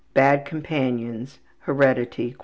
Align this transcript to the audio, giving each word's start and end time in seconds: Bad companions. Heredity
Bad 0.15 0.45
companions. 0.45 1.37
Heredity 1.59 2.35